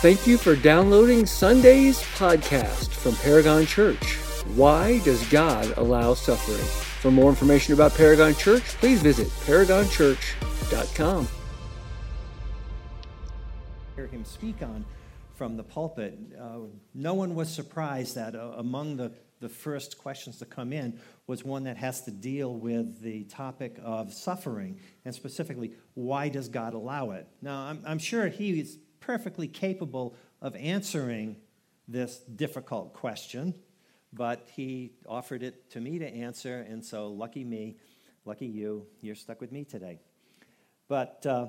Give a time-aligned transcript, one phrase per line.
[0.00, 4.14] Thank you for downloading Sunday's podcast from Paragon Church.
[4.54, 6.64] Why does God allow suffering?
[7.00, 11.28] For more information about Paragon Church, please visit paragonchurch.com.
[13.96, 14.84] Hear him speak on
[15.34, 16.16] from the pulpit.
[16.40, 16.58] Uh,
[16.94, 19.10] no one was surprised that uh, among the,
[19.40, 23.80] the first questions to come in was one that has to deal with the topic
[23.82, 27.26] of suffering, and specifically, why does God allow it?
[27.42, 28.78] Now, I'm, I'm sure he is
[29.08, 31.36] perfectly capable of answering
[31.88, 33.54] this difficult question
[34.12, 37.76] but he offered it to me to answer, and so lucky me,
[38.24, 40.00] lucky you, you're stuck with me today.
[40.88, 41.48] But uh,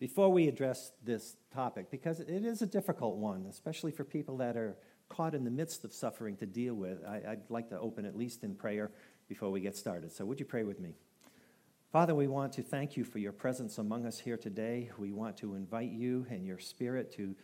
[0.00, 4.56] before we address this topic, because it is a difficult one, especially for people that
[4.56, 4.76] are
[5.08, 8.16] caught in the midst of suffering to deal with, I, would like to open at
[8.16, 8.90] least in prayer
[9.28, 10.10] before we get started.
[10.12, 10.96] So, would you pray with me?
[11.92, 14.90] Father, we want to thank you for your presence among us here today.
[14.96, 17.36] We want to invite you and your spirit to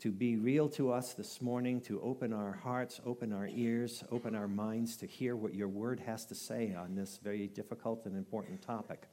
[0.00, 4.34] to be real to us this morning, to open our hearts, open our ears, open
[4.34, 8.16] our minds to hear what your word has to say on this very difficult and
[8.16, 9.06] important topic.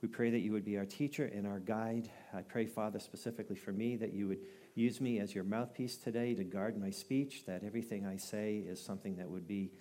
[0.00, 2.08] We pray that you would be our teacher and our guide.
[2.32, 4.38] I pray, Father, specifically for me, that you would
[4.76, 8.80] use me as your mouthpiece today to guard my speech, that everything I say is
[8.80, 9.72] something that would be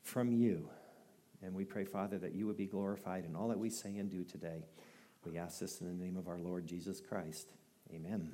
[0.00, 0.70] from you.
[1.42, 4.10] And we pray, Father, that you would be glorified in all that we say and
[4.10, 4.64] do today.
[5.24, 7.52] We ask this in the name of our Lord Jesus Christ.
[7.94, 8.32] Amen.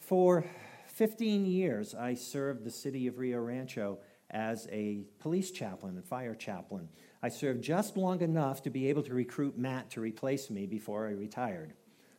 [0.00, 0.44] For
[0.88, 3.98] 15 years, I served the city of Rio Rancho
[4.30, 6.88] as a police chaplain and fire chaplain.
[7.22, 11.06] I served just long enough to be able to recruit Matt to replace me before
[11.06, 11.74] I retired.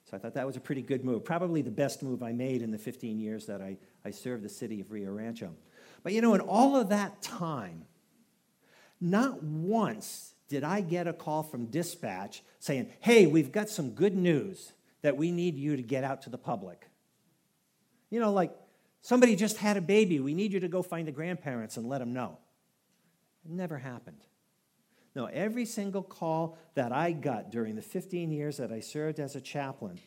[0.10, 1.26] So I thought that was a pretty good move.
[1.26, 4.50] Probably the best move I made in the 15 years that I, I served the
[4.50, 5.54] city of Rio Rancho.
[6.04, 7.86] But you know, in all of that time,
[9.00, 14.16] not once did I get a call from dispatch saying, hey, we've got some good
[14.16, 16.88] news that we need you to get out to the public.
[18.10, 18.52] You know, like
[19.02, 20.20] somebody just had a baby.
[20.20, 22.38] We need you to go find the grandparents and let them know.
[23.46, 24.22] It never happened.
[25.16, 29.36] No, every single call that I got during the 15 years that I served as
[29.36, 30.00] a chaplain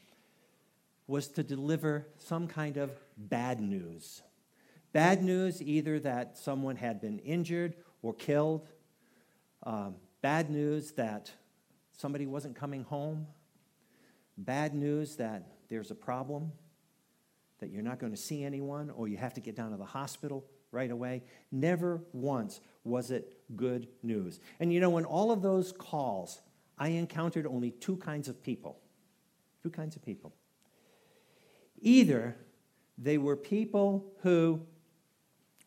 [1.07, 4.23] was to deliver some kind of bad news.
[4.93, 8.67] Bad news, either that someone had been injured or killed,
[9.63, 11.31] um, bad news that
[11.93, 13.27] somebody wasn't coming home,
[14.37, 16.53] bad news that there's a problem
[17.61, 19.85] that you're not going to see anyone or you have to get down to the
[19.85, 21.23] hospital right away.
[21.53, 24.41] Never once was it good news.
[24.59, 26.41] And you know, in all of those calls,
[26.79, 28.79] I encountered only two kinds of people.
[29.63, 30.33] Two kinds of people.
[31.83, 32.37] Either
[32.97, 34.61] they were people who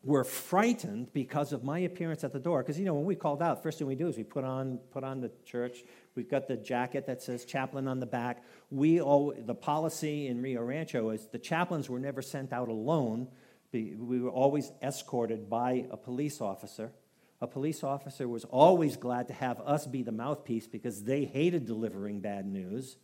[0.04, 2.62] were frightened because of my appearance at the door.
[2.62, 4.78] Because you know, when we called out, first thing we do is we put on
[4.92, 5.78] put on the church
[6.14, 8.44] We've got the jacket that says chaplain on the back.
[8.70, 13.28] We all, the policy in Rio Rancho is the chaplains were never sent out alone.
[13.72, 16.92] We were always escorted by a police officer.
[17.40, 21.66] A police officer was always glad to have us be the mouthpiece because they hated
[21.66, 22.96] delivering bad news.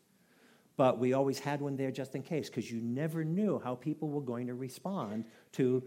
[0.77, 4.09] But we always had one there just in case because you never knew how people
[4.09, 5.83] were going to respond to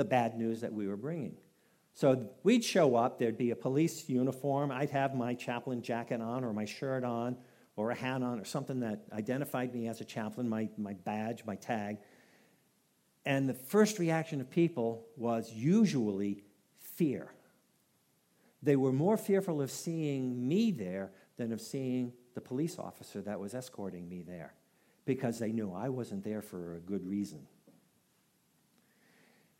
[0.00, 1.36] the bad news that we were bringing.
[1.92, 6.42] So we'd show up, there'd be a police uniform, I'd have my chaplain jacket on
[6.42, 7.36] or my shirt on
[7.76, 11.44] or a hat on or something that identified me as a chaplain, my, my badge,
[11.44, 11.98] my tag.
[13.26, 16.44] And the first reaction of people was usually
[16.78, 17.34] fear.
[18.62, 23.38] They were more fearful of seeing me there than of seeing the police officer that
[23.38, 24.54] was escorting me there
[25.04, 27.46] because they knew I wasn't there for a good reason.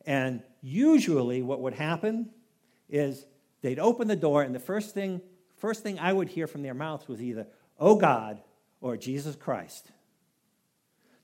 [0.06, 2.30] And usually, what would happen
[2.88, 3.26] is
[3.62, 5.20] they'd open the door, and the first thing,
[5.56, 7.46] first thing I would hear from their mouths was either,
[7.78, 8.40] Oh God,
[8.80, 9.90] or Jesus Christ.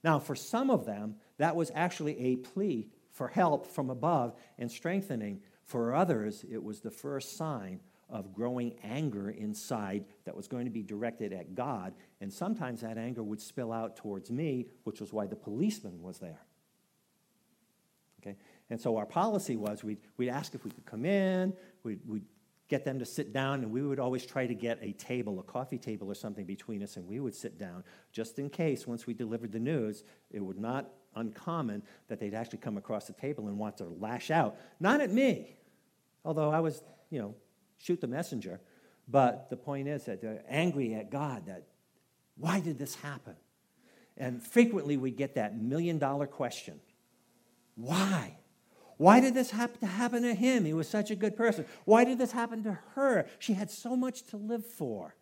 [0.03, 4.71] Now, for some of them, that was actually a plea for help from above and
[4.71, 5.41] strengthening.
[5.65, 10.71] For others, it was the first sign of growing anger inside that was going to
[10.71, 11.93] be directed at God.
[12.21, 16.19] And sometimes that anger would spill out towards me, which was why the policeman was
[16.19, 16.39] there.
[18.69, 21.53] And so our policy was we'd, we'd ask if we could come in,
[21.83, 22.25] we'd, we'd
[22.67, 25.43] get them to sit down, and we would always try to get a table, a
[25.43, 29.07] coffee table or something between us, and we would sit down just in case once
[29.07, 33.47] we delivered the news, it would not uncommon that they'd actually come across the table
[33.47, 34.57] and want to lash out.
[34.79, 35.55] Not at me,
[36.25, 37.35] although I was, you know,
[37.77, 38.59] shoot the messenger.
[39.07, 41.67] But the point is that they're angry at God that,
[42.35, 43.35] why did this happen?
[44.17, 46.79] And frequently we get that million dollar question
[47.75, 48.35] why?
[48.97, 50.65] Why did this happen to happen to him?
[50.65, 51.65] He was such a good person.
[51.85, 53.27] Why did this happen to her?
[53.39, 55.15] She had so much to live for.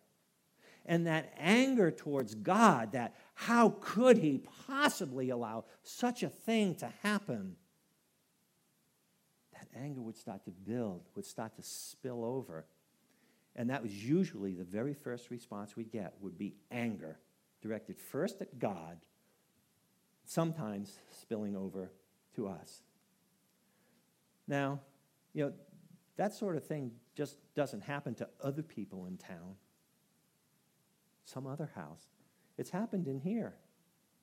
[0.86, 6.90] And that anger towards God, that How could he possibly allow such a thing to
[7.02, 7.56] happen?
[9.52, 12.64] That anger would start to build, would start to spill over.
[13.54, 17.18] And that was usually the very first response we'd get would be anger,
[17.60, 18.98] directed first at God,
[20.24, 21.90] sometimes spilling over
[22.36, 22.82] to us.
[24.48, 24.80] Now,
[25.32, 25.52] you know,
[26.16, 29.56] that sort of thing just doesn't happen to other people in town.
[31.24, 32.06] Some other house.
[32.56, 33.54] It's happened in here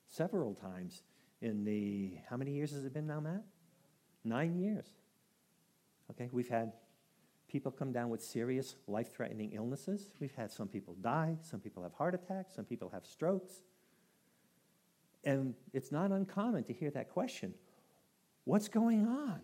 [0.07, 1.03] several times
[1.41, 3.43] in the, how many years has it been now, Matt?
[4.23, 4.87] Nine years.
[6.11, 6.73] Okay, we've had
[7.47, 10.09] people come down with serious life threatening illnesses.
[10.19, 13.61] We've had some people die, some people have heart attacks, some people have strokes.
[15.23, 17.53] And it's not uncommon to hear that question
[18.45, 19.39] what's going on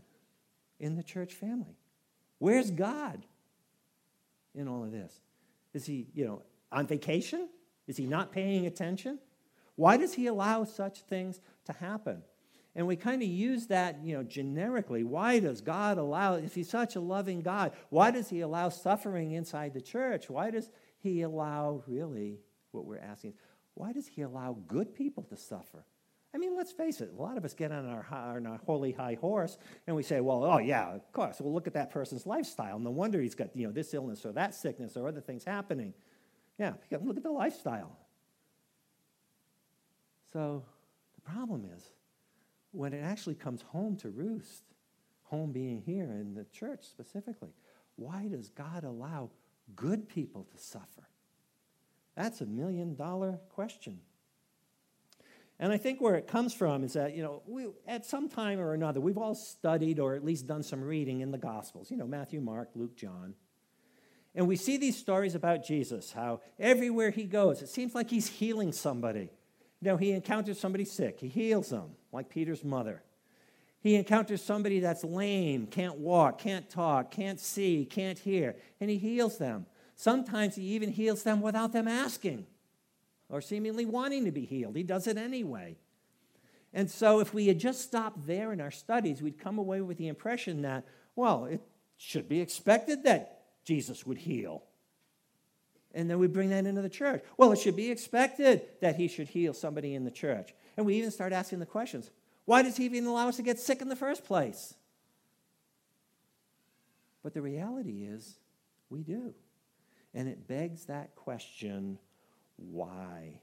[0.79, 1.77] in the church family?
[2.37, 3.25] Where's God
[4.55, 5.21] in all of this?
[5.73, 6.41] Is he, you know,
[6.71, 7.49] on vacation?
[7.87, 9.19] Is he not paying attention?
[9.75, 12.23] Why does he allow such things to happen?
[12.75, 15.03] And we kind of use that, you know, generically.
[15.03, 19.31] Why does God allow, if he's such a loving God, why does he allow suffering
[19.31, 20.29] inside the church?
[20.29, 22.39] Why does he allow, really,
[22.71, 23.33] what we're asking,
[23.73, 25.83] why does he allow good people to suffer?
[26.33, 28.91] I mean, let's face it, a lot of us get on our, on our holy
[28.91, 31.41] high horse and we say, well, oh, yeah, of course.
[31.41, 32.77] Well, look at that person's lifestyle.
[32.77, 35.93] No wonder he's got, you know, this illness or that sickness or other things happening.
[36.59, 37.97] Yeah, look at the lifestyle.
[40.31, 40.63] So
[41.15, 41.83] the problem is
[42.71, 44.63] when it actually comes home to roost,
[45.23, 47.55] home being here in the church specifically,
[47.95, 49.31] why does God allow
[49.75, 51.07] good people to suffer?
[52.15, 53.99] That's a million dollar question.
[55.59, 58.59] And I think where it comes from is that, you know, we, at some time
[58.59, 61.97] or another, we've all studied or at least done some reading in the Gospels, you
[61.97, 63.33] know, Matthew, Mark, Luke, John.
[64.33, 68.27] And we see these stories about Jesus, how everywhere he goes, it seems like he's
[68.27, 69.31] healing somebody.
[69.81, 73.03] You know, he encounters somebody sick, he heals them, like Peter's mother.
[73.81, 78.97] He encounters somebody that's lame, can't walk, can't talk, can't see, can't hear, and he
[78.97, 79.65] heals them.
[79.95, 82.45] Sometimes he even heals them without them asking
[83.29, 84.75] or seemingly wanting to be healed.
[84.75, 85.77] He does it anyway.
[86.73, 89.97] And so, if we had just stopped there in our studies, we'd come away with
[89.97, 90.85] the impression that,
[91.15, 91.61] well, it
[91.97, 94.63] should be expected that Jesus would heal.
[95.93, 97.23] And then we bring that into the church.
[97.37, 100.53] Well, it should be expected that he should heal somebody in the church.
[100.77, 102.11] And we even start asking the questions
[102.45, 104.73] why does he even allow us to get sick in the first place?
[107.21, 108.39] But the reality is,
[108.89, 109.33] we do.
[110.13, 111.99] And it begs that question
[112.59, 113.41] why?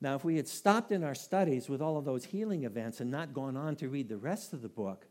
[0.00, 3.10] Now, if we had stopped in our studies with all of those healing events and
[3.10, 5.06] not gone on to read the rest of the book,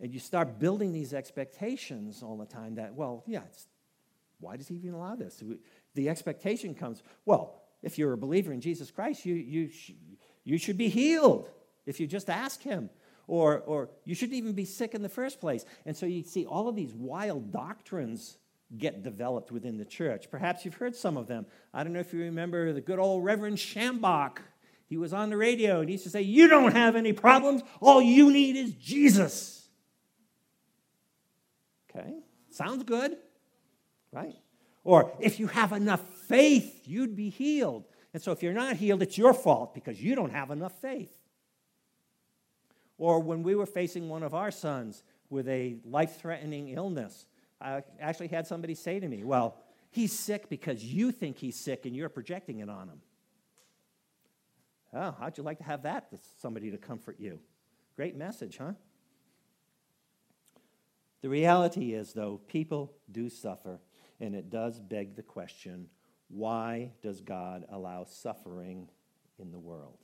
[0.00, 3.42] and you start building these expectations all the time that, well, yeah,
[4.38, 5.42] why does he even allow this?
[5.94, 9.92] The expectation comes, well, if you're a believer in Jesus Christ, you, you, sh-
[10.44, 11.50] you should be healed
[11.84, 12.88] if you just ask him.
[13.26, 15.64] Or, or you shouldn't even be sick in the first place.
[15.86, 18.38] And so you see all of these wild doctrines
[18.76, 20.30] get developed within the church.
[20.30, 21.46] Perhaps you've heard some of them.
[21.74, 24.38] I don't know if you remember the good old Reverend Schambach.
[24.86, 27.62] He was on the radio and he used to say, You don't have any problems.
[27.80, 29.68] All you need is Jesus.
[31.90, 32.14] Okay,
[32.50, 33.16] sounds good,
[34.12, 34.34] right?
[34.84, 37.84] Or if you have enough faith, you'd be healed.
[38.12, 41.16] And so if you're not healed, it's your fault because you don't have enough faith.
[42.98, 47.26] Or when we were facing one of our sons with a life threatening illness,
[47.60, 49.56] I actually had somebody say to me, Well,
[49.90, 53.00] he's sick because you think he's sick and you're projecting it on him.
[54.92, 56.08] Oh, how'd you like to have that,
[56.40, 57.38] somebody to comfort you?
[57.96, 58.72] Great message, huh?
[61.22, 63.78] The reality is, though, people do suffer,
[64.20, 65.88] and it does beg the question
[66.28, 68.88] why does God allow suffering
[69.38, 69.98] in the world?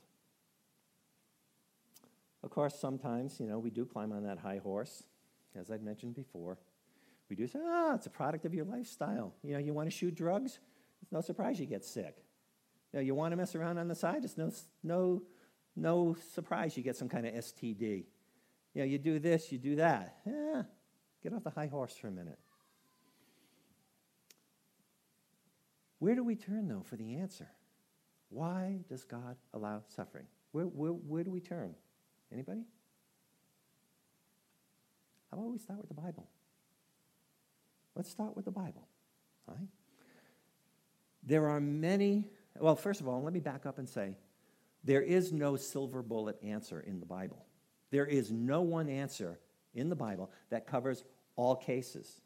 [2.43, 5.03] Of course, sometimes, you know, we do climb on that high horse,
[5.55, 6.57] as I've mentioned before.
[7.29, 9.33] We do say, ah, it's a product of your lifestyle.
[9.43, 10.59] You know, you want to shoot drugs?
[11.01, 12.23] It's no surprise you get sick.
[12.93, 14.23] You know, you want to mess around on the side?
[14.23, 14.51] It's no,
[14.83, 15.23] no,
[15.75, 18.05] no surprise you get some kind of STD.
[18.73, 20.19] You know, you do this, you do that.
[20.25, 20.63] Yeah,
[21.21, 22.39] get off the high horse for a minute.
[25.99, 27.47] Where do we turn, though, for the answer?
[28.29, 30.27] Why does God allow suffering?
[30.51, 31.73] Where, where, where do we turn?
[32.31, 32.65] Anybody?
[35.31, 36.27] How about we start with the Bible?
[37.97, 38.87] Let's start with the Bible.
[39.47, 39.67] Right?
[41.23, 44.15] There are many, well, first of all, let me back up and say
[44.83, 47.43] there is no silver bullet answer in the Bible.
[47.89, 49.39] There is no one answer
[49.73, 51.03] in the Bible that covers
[51.35, 52.21] all cases.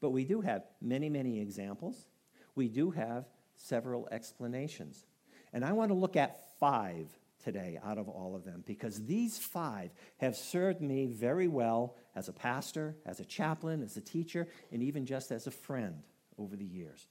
[0.00, 2.06] But we do have many, many examples.
[2.54, 3.24] We do have
[3.56, 5.04] several explanations.
[5.52, 7.08] And I want to look at five
[7.42, 12.28] today out of all of them because these five have served me very well as
[12.28, 16.02] a pastor, as a chaplain, as a teacher, and even just as a friend
[16.38, 17.06] over the years.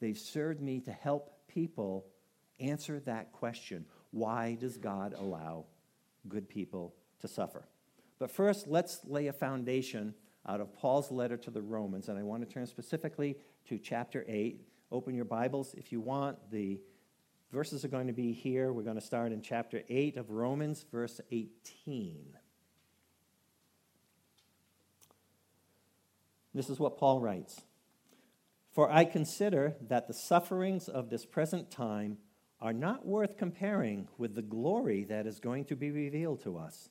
[0.00, 2.06] They've served me to help people
[2.60, 5.66] answer that question why does God allow
[6.28, 7.68] good people to suffer?
[8.18, 10.14] But first, let's lay a foundation
[10.46, 13.36] out of Paul's letter to the Romans, and I want to turn specifically
[13.68, 14.62] to chapter 8.
[14.90, 16.38] Open your Bibles if you want.
[16.50, 16.80] The
[17.52, 18.72] verses are going to be here.
[18.72, 22.36] We're going to start in chapter 8 of Romans, verse 18.
[26.54, 27.62] This is what Paul writes
[28.72, 32.18] For I consider that the sufferings of this present time
[32.60, 36.90] are not worth comparing with the glory that is going to be revealed to us.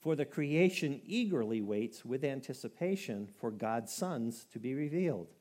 [0.00, 5.34] For the creation eagerly waits with anticipation for God's sons to be revealed.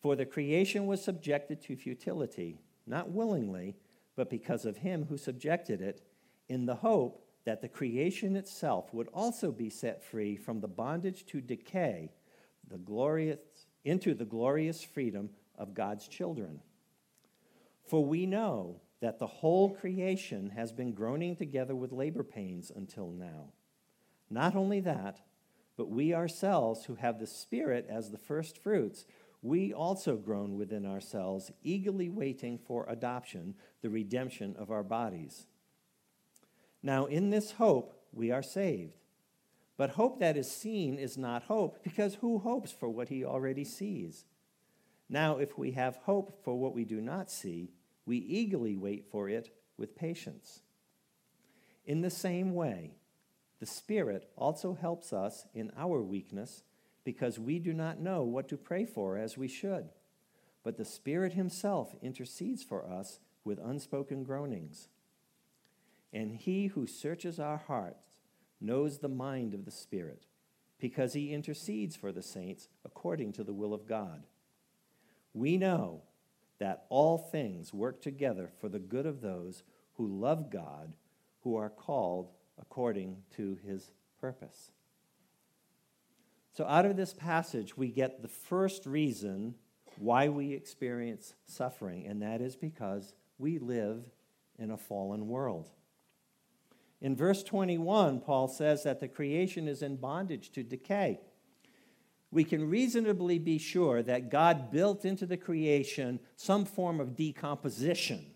[0.00, 3.76] For the creation was subjected to futility, not willingly,
[4.16, 6.02] but because of him who subjected it,
[6.48, 11.26] in the hope that the creation itself would also be set free from the bondage
[11.26, 12.10] to decay
[12.68, 13.38] the glorious,
[13.84, 16.60] into the glorious freedom of God's children.
[17.84, 23.10] For we know that the whole creation has been groaning together with labor pains until
[23.10, 23.52] now.
[24.30, 25.20] Not only that,
[25.76, 29.04] but we ourselves who have the Spirit as the first fruits,
[29.42, 35.46] we also groan within ourselves, eagerly waiting for adoption, the redemption of our bodies.
[36.82, 38.94] Now, in this hope, we are saved.
[39.76, 43.64] But hope that is seen is not hope, because who hopes for what he already
[43.64, 44.26] sees?
[45.08, 47.72] Now, if we have hope for what we do not see,
[48.06, 50.62] we eagerly wait for it with patience.
[51.84, 52.92] In the same way,
[53.58, 56.62] the Spirit also helps us in our weakness
[57.04, 59.90] because we do not know what to pray for as we should.
[60.62, 64.88] But the Spirit Himself intercedes for us with unspoken groanings.
[66.12, 68.04] And He who searches our hearts
[68.60, 70.26] knows the mind of the Spirit
[70.78, 74.24] because He intercedes for the saints according to the will of God.
[75.34, 76.02] We know
[76.58, 80.92] that all things work together for the good of those who love God,
[81.42, 82.30] who are called
[82.60, 83.90] according to his
[84.20, 84.70] purpose.
[86.52, 89.54] So, out of this passage, we get the first reason
[89.98, 94.04] why we experience suffering, and that is because we live
[94.58, 95.70] in a fallen world.
[97.00, 101.20] In verse 21, Paul says that the creation is in bondage to decay
[102.32, 108.31] we can reasonably be sure that God built into the creation some form of decomposition.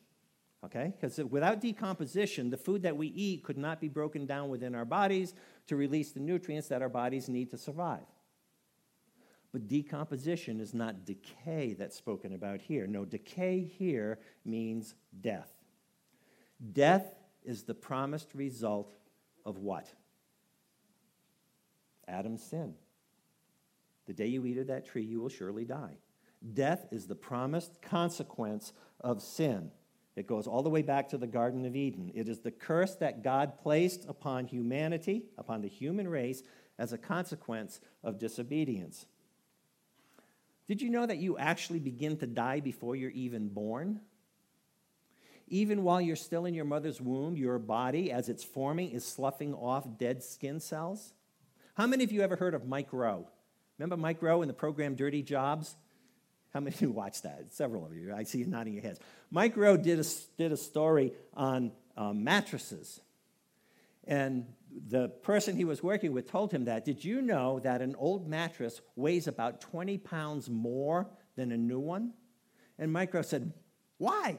[0.67, 0.93] Okay?
[0.99, 4.85] Because without decomposition, the food that we eat could not be broken down within our
[4.85, 5.33] bodies
[5.69, 8.05] to release the nutrients that our bodies need to survive.
[9.53, 12.87] But decomposition is not decay that's spoken about here.
[12.87, 15.53] No, decay here means death.
[16.73, 18.99] Death is the promised result
[19.45, 19.87] of what?
[22.09, 22.75] Adam's sin.
[24.07, 25.99] The day you eat of that tree, you will surely die.
[26.55, 29.71] Death is the promised consequence of sin.
[30.17, 32.11] It goes all the way back to the Garden of Eden.
[32.15, 36.43] It is the curse that God placed upon humanity, upon the human race,
[36.79, 39.07] as a consequence of disobedience.
[40.67, 44.01] Did you know that you actually begin to die before you're even born?
[45.49, 49.55] Even while you're still in your mother's womb, your body, as it's forming, is sloughing
[49.55, 51.13] off dead skin cells.
[51.75, 53.29] How many of you ever heard of Mike Rowe?
[53.79, 55.77] Remember Mike Rowe in the program Dirty Jobs?
[56.57, 57.53] How many of you watched that?
[57.53, 58.15] Several of you.
[58.15, 58.99] I see you nodding your heads.
[59.31, 60.05] Mike Rowe did a,
[60.39, 62.99] did a story on um, mattresses.
[64.07, 64.47] And
[64.89, 66.87] the person he was working with told him that.
[66.87, 71.79] Did you know that an old mattress weighs about 20 pounds more than a new
[71.79, 72.15] one?
[72.79, 73.53] And Mike Rowe said,
[73.99, 74.39] Why?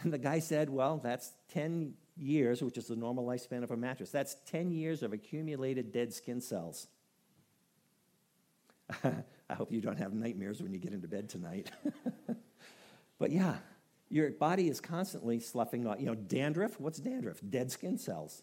[0.00, 3.78] And the guy said, Well, that's 10 years, which is the normal lifespan of a
[3.78, 4.10] mattress.
[4.10, 6.86] That's 10 years of accumulated dead skin cells.
[9.50, 11.70] I hope you don't have nightmares when you get into bed tonight.
[13.18, 13.56] but yeah,
[14.08, 15.98] your body is constantly sloughing off.
[15.98, 17.40] You know, dandruff, what's dandruff?
[17.48, 18.42] Dead skin cells.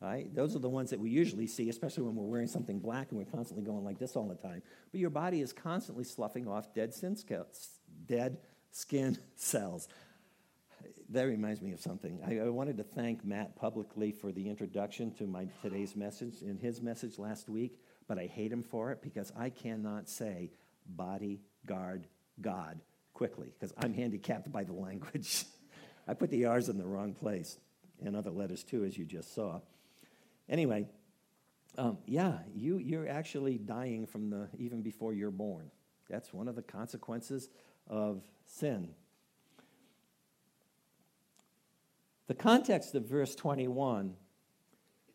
[0.00, 0.34] Right?
[0.34, 3.18] Those are the ones that we usually see, especially when we're wearing something black and
[3.18, 4.62] we're constantly going like this all the time.
[4.92, 7.16] But your body is constantly sloughing off dead skin,
[8.06, 8.38] dead
[8.70, 9.88] skin cells.
[11.12, 12.20] That reminds me of something.
[12.24, 16.40] I, I wanted to thank Matt publicly for the introduction to my today's message.
[16.40, 20.52] In his message last week, but I hate him for it because I cannot say
[20.86, 22.06] bodyguard
[22.40, 22.80] God
[23.12, 25.44] quickly because I'm handicapped by the language.
[26.06, 27.58] I put the R's in the wrong place
[28.00, 29.60] and other letters too, as you just saw.
[30.48, 30.86] Anyway,
[31.76, 35.72] um, yeah, you, you're actually dying from the even before you're born.
[36.08, 37.48] That's one of the consequences
[37.88, 38.94] of sin.
[42.30, 44.14] The context of verse 21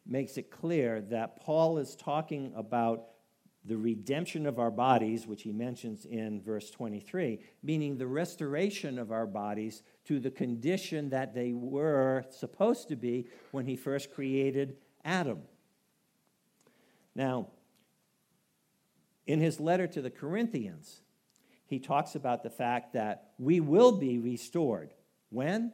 [0.05, 3.05] makes it clear that Paul is talking about
[3.63, 9.13] the redemption of our bodies, which he mentions in verse 23, meaning the restoration of
[9.13, 14.75] our bodies to the condition that they were supposed to be when he first created
[15.05, 15.39] Adam.
[17.15, 17.47] Now,
[19.25, 20.99] in his letter to the Corinthians,
[21.65, 24.93] he talks about the fact that we will be restored.
[25.29, 25.71] When?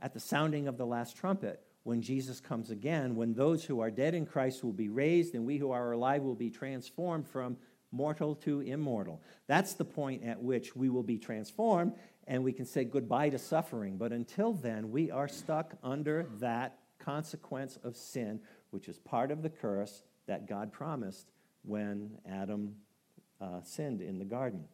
[0.00, 3.90] At the sounding of the last trumpet, when Jesus comes again, when those who are
[3.90, 7.56] dead in Christ will be raised and we who are alive will be transformed from
[7.92, 9.22] mortal to immortal.
[9.46, 11.92] That's the point at which we will be transformed
[12.26, 13.96] and we can say goodbye to suffering.
[13.96, 19.42] But until then, we are stuck under that consequence of sin, which is part of
[19.42, 21.30] the curse that God promised
[21.62, 22.74] when Adam
[23.40, 24.64] uh, sinned in the garden.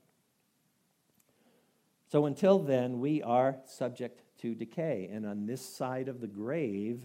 [2.08, 5.08] So until then, we are subject to decay.
[5.12, 7.02] And on this side of the grave,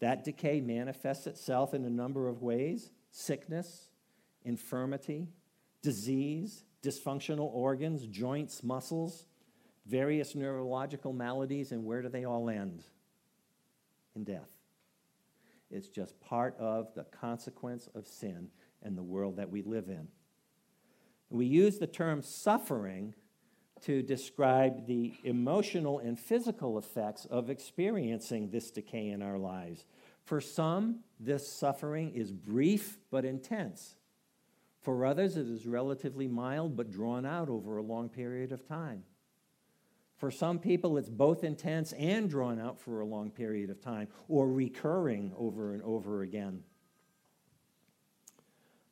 [0.00, 3.88] that decay manifests itself in a number of ways sickness,
[4.44, 5.28] infirmity,
[5.82, 9.26] disease, dysfunctional organs, joints, muscles,
[9.86, 12.84] various neurological maladies, and where do they all end?
[14.14, 14.50] In death.
[15.70, 18.48] It's just part of the consequence of sin
[18.82, 20.08] and the world that we live in.
[21.28, 23.14] We use the term suffering
[23.82, 29.84] to describe the emotional and physical effects of experiencing this decay in our lives.
[30.24, 33.96] For some, this suffering is brief but intense.
[34.82, 39.04] For others, it is relatively mild but drawn out over a long period of time.
[40.16, 44.08] For some people, it's both intense and drawn out for a long period of time
[44.28, 46.62] or recurring over and over again.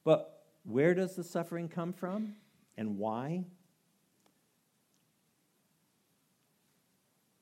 [0.05, 2.35] But where does the suffering come from
[2.79, 3.45] and why?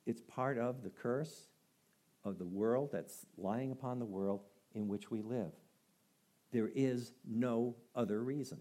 [0.06, 1.48] It's part of the curse
[2.24, 4.40] of the world that's lying upon the world
[4.74, 5.52] in which we live.
[6.52, 8.58] There is no other reason.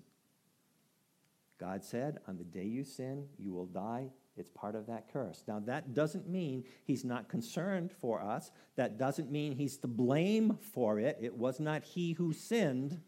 [1.60, 4.10] God said, On the day you sin, you will die.
[4.38, 5.44] It's part of that curse.
[5.48, 8.52] Now, that doesn't mean he's not concerned for us.
[8.76, 11.18] That doesn't mean he's to blame for it.
[11.22, 13.00] It was not he who sinned.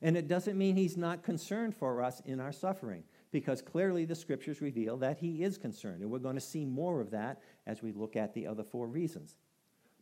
[0.00, 3.04] And it doesn't mean he's not concerned for us in our suffering
[3.34, 6.02] because clearly the scriptures reveal that he is concerned.
[6.02, 8.86] And we're going to see more of that as we look at the other four
[8.86, 9.34] reasons.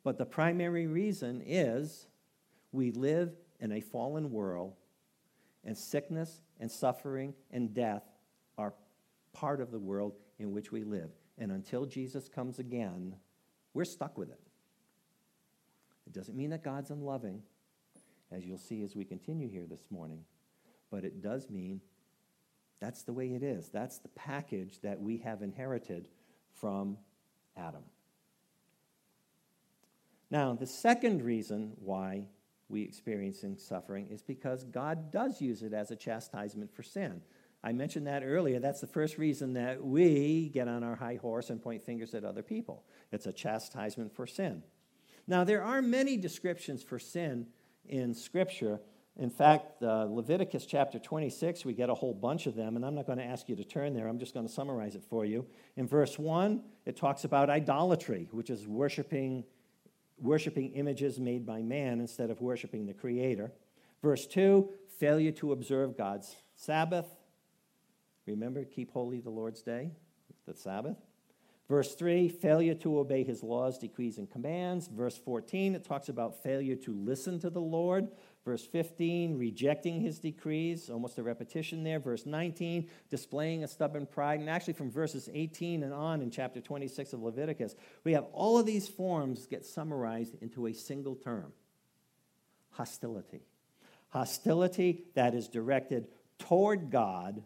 [0.05, 2.09] But the primary reason is
[2.73, 4.75] we live in a fallen world,
[5.65, 8.03] and sickness and suffering and death
[8.59, 8.75] are
[9.33, 11.09] part of the world in which we live.
[11.39, 13.15] And until Jesus comes again,
[13.73, 14.41] we're stuck with it.
[16.07, 17.41] It doesn't mean that God's unloving,
[18.31, 20.23] as you'll see as we continue here this morning,
[20.91, 21.81] but it does mean
[22.83, 23.69] that's the way it is.
[23.69, 26.09] That's the package that we have inherited
[26.53, 26.99] from
[27.57, 27.85] Adam.
[30.33, 32.25] Now, the second reason why
[32.69, 37.21] we experiencing suffering is because God does use it as a chastisement for sin.
[37.63, 38.59] I mentioned that earlier.
[38.59, 42.25] That's the first reason that we get on our high horse and point fingers at
[42.25, 42.83] other people.
[43.13, 44.65] It's a chastisement for sin.
[45.29, 47.47] Now, there are many descriptions for sin
[47.87, 48.81] in Scripture,
[49.19, 52.95] in fact, uh, Leviticus chapter 26, we get a whole bunch of them, and I'm
[52.95, 54.09] not going to ask you to turn there.
[54.09, 55.45] I'm just going to summarize it for you.
[55.77, 59.45] In verse 1, it talks about idolatry, which is worshiping,
[60.19, 63.53] worshiping images made by man instead of worshiping the Creator.
[64.03, 67.07] Verse 2, failure to observe God's Sabbath.
[68.27, 69.91] Remember, keep holy the Lord's day,
[70.47, 70.97] the Sabbath.
[71.69, 74.89] Verse 3, failure to obey his laws, decrees, and commands.
[74.89, 78.09] Verse 14, it talks about failure to listen to the Lord.
[78.45, 82.01] Verse 15, rejecting his decrees, almost a repetition there.
[82.01, 84.41] Verse 19, displaying a stubborn pride.
[84.41, 88.59] And actually, from verses 18 and on in chapter 26 of Leviticus, we have all
[88.59, 91.53] of these forms get summarized into a single term
[92.73, 93.43] hostility.
[94.09, 97.43] Hostility that is directed toward God.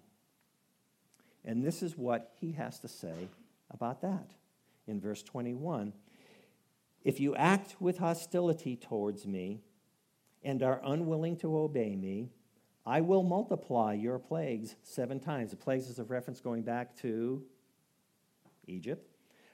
[1.45, 3.29] And this is what he has to say
[3.71, 4.31] about that
[4.87, 5.93] in verse 21.
[7.05, 9.61] If you act with hostility towards me,
[10.47, 12.31] and are unwilling to obey me,
[12.87, 15.51] I will multiply your plagues seven times.
[15.51, 17.43] The plagues is a reference going back to
[18.69, 19.11] Egypt.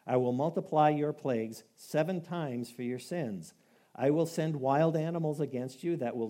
[0.07, 3.55] I will multiply your plagues seven times for your sins.
[3.96, 6.28] I will send wild animals against you that will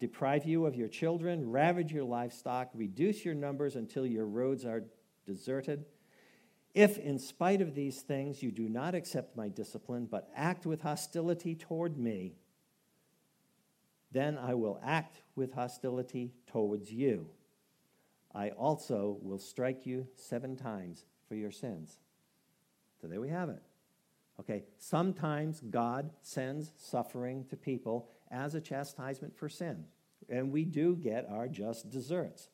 [0.00, 4.84] deprive you of your children, ravage your livestock, reduce your numbers until your roads are
[5.26, 5.84] deserted.
[6.74, 10.82] If, in spite of these things, you do not accept my discipline, but act with
[10.82, 12.36] hostility toward me,
[14.12, 17.28] then I will act with hostility towards you.
[18.34, 21.98] I also will strike you seven times for your sins.
[23.00, 23.62] So there we have it.
[24.38, 29.84] Okay, sometimes God sends suffering to people as a chastisement for sin,
[30.28, 32.48] and we do get our just deserts.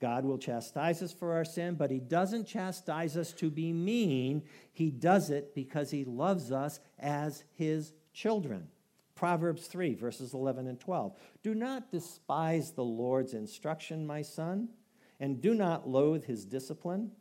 [0.00, 4.42] God will chastise us for our sin, but He doesn't chastise us to be mean.
[4.72, 8.68] He does it because He loves us as His children.
[9.14, 11.16] Proverbs 3, verses 11 and 12.
[11.42, 14.68] Do not despise the Lord's instruction, my son,
[15.20, 17.12] and do not loathe His discipline,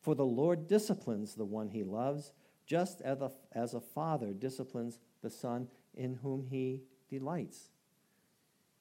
[0.00, 2.32] for the Lord disciplines the one He loves
[2.70, 7.70] just as a, as a father disciplines the son in whom he delights.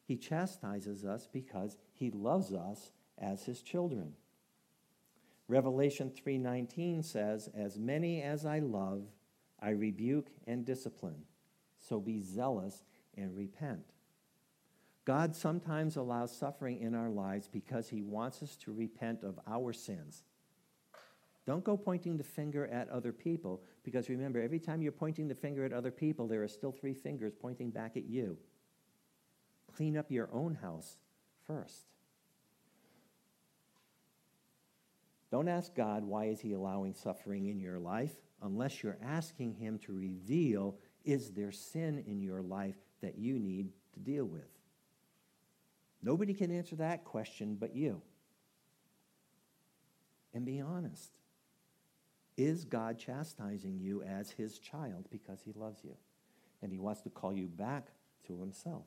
[0.06, 4.13] He chastises us because he loves us as his children.
[5.47, 9.08] Revelation 3:19 says, "As many as I love,
[9.60, 11.25] I rebuke and discipline.
[11.89, 12.84] So be zealous
[13.15, 13.93] and repent."
[15.06, 19.73] God sometimes allows suffering in our lives because he wants us to repent of our
[19.73, 20.23] sins.
[21.45, 25.34] Don't go pointing the finger at other people because remember, every time you're pointing the
[25.34, 28.38] finger at other people, there are still three fingers pointing back at you.
[29.73, 30.99] Clean up your own house
[31.47, 31.88] first.
[35.32, 39.80] Don't ask God, why is he allowing suffering in your life, unless you're asking him
[39.80, 40.78] to reveal,
[41.12, 44.48] is there sin in your life that you need to deal with?
[46.02, 48.02] Nobody can answer that question but you.
[50.34, 51.12] And be honest.
[52.38, 55.98] Is God chastising you as his child because he loves you?
[56.62, 57.88] And he wants to call you back
[58.28, 58.86] to himself.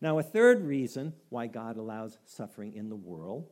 [0.00, 3.48] Now, a third reason why God allows suffering in the world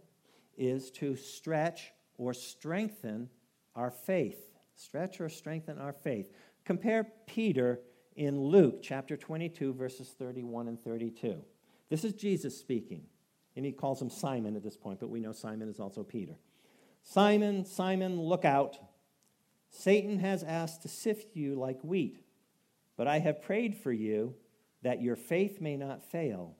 [0.56, 3.28] is to stretch or strengthen
[3.74, 4.53] our faith.
[4.74, 6.32] Stretch or strengthen our faith.
[6.64, 7.80] Compare Peter
[8.16, 11.42] in Luke chapter 22, verses 31 and 32.
[11.90, 13.02] This is Jesus speaking,
[13.56, 16.34] and he calls him Simon at this point, but we know Simon is also Peter.
[17.02, 18.78] Simon, Simon, look out.
[19.70, 22.24] Satan has asked to sift you like wheat,
[22.96, 24.34] but I have prayed for you
[24.82, 26.56] that your faith may not fail.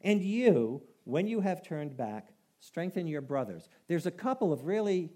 [0.00, 2.28] And you, when you have turned back,
[2.60, 3.68] strengthen your brothers.
[3.86, 5.10] There's a couple of really,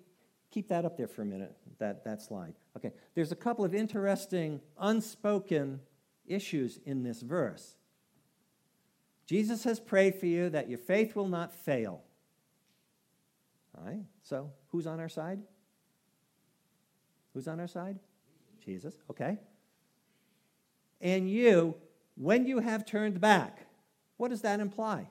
[0.53, 2.55] keep that up there for a minute, that, that slide.
[2.77, 5.81] Okay, there's a couple of interesting, unspoken
[6.27, 7.77] issues in this verse.
[9.27, 12.03] Jesus has prayed for you that your faith will not fail.
[13.77, 14.03] All right?
[14.23, 15.41] So, who's on our side?
[17.33, 17.99] Who's on our side?
[18.65, 18.95] Jesus.
[19.11, 19.38] Okay.
[21.01, 21.75] And you,
[22.15, 23.67] when you have turned back,
[24.19, 25.09] what does that imply?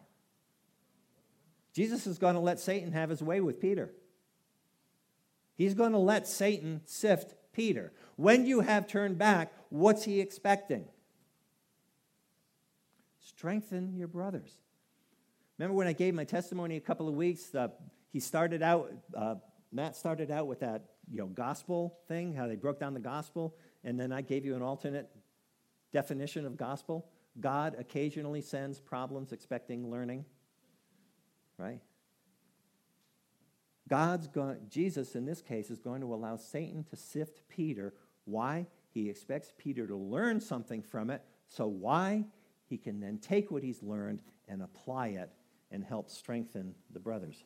[1.73, 3.91] Jesus is going to let Satan have his way with Peter.
[5.61, 7.93] He's going to let Satan sift Peter.
[8.15, 10.85] When you have turned back, what's he expecting?
[13.19, 14.57] Strengthen your brothers.
[15.59, 17.53] Remember when I gave my testimony a couple of weeks?
[17.53, 17.67] Uh,
[18.11, 19.35] he started out, uh,
[19.71, 23.55] Matt started out with that you know, gospel thing, how they broke down the gospel,
[23.83, 25.11] and then I gave you an alternate
[25.93, 27.05] definition of gospel.
[27.39, 30.25] God occasionally sends problems expecting learning,
[31.59, 31.81] right?
[33.89, 37.93] God's going, Jesus in this case is going to allow Satan to sift Peter.
[38.25, 38.67] Why?
[38.93, 41.21] He expects Peter to learn something from it.
[41.47, 42.25] So why?
[42.69, 45.29] He can then take what he's learned and apply it
[45.71, 47.43] and help strengthen the brothers.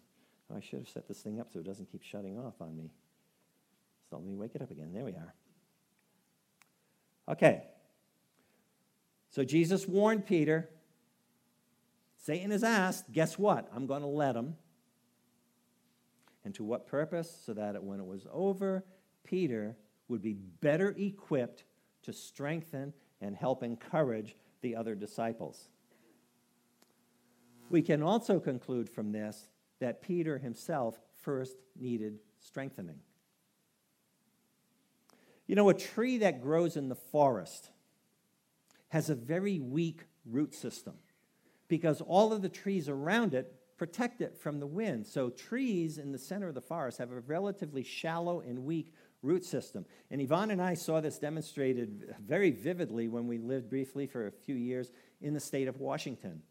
[0.52, 2.76] Oh, I should have set this thing up so it doesn't keep shutting off on
[2.76, 2.92] me.
[4.10, 4.92] So let me wake it up again.
[4.94, 5.34] There we are.
[7.30, 7.64] Okay.
[9.30, 10.70] So Jesus warned Peter.
[12.18, 13.70] Satan has asked, guess what?
[13.76, 14.56] I'm going to let him.
[16.46, 17.42] And to what purpose?
[17.46, 18.86] So that when it was over,
[19.24, 19.76] Peter
[20.08, 21.66] would be better equipped
[22.04, 25.70] to strengthen and help encourage the other disciples.
[27.70, 33.00] We can also conclude from this that Peter himself first needed strengthening.
[35.48, 37.70] You know, a tree that grows in the forest
[38.90, 40.96] has a very weak root system
[41.68, 45.06] because all of the trees around it protect it from the wind.
[45.06, 49.44] So, trees in the center of the forest have a relatively shallow and weak root
[49.44, 49.86] system.
[50.12, 54.32] And Yvonne and I saw this demonstrated very vividly when we lived briefly for a
[54.32, 56.42] few years in the state of Washington.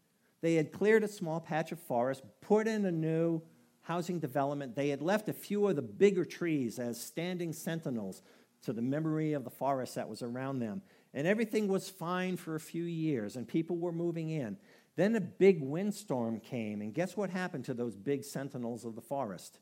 [0.41, 3.41] They had cleared a small patch of forest, put in a new
[3.81, 4.75] housing development.
[4.75, 8.21] They had left a few of the bigger trees as standing sentinels
[8.63, 10.81] to the memory of the forest that was around them.
[11.13, 14.57] And everything was fine for a few years, and people were moving in.
[14.95, 19.01] Then a big windstorm came, and guess what happened to those big sentinels of the
[19.01, 19.59] forest?